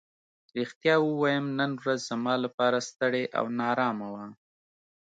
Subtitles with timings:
[0.59, 4.25] رښتیا ووایم نن ورځ زما لپاره ستړې او نا ارامه وه.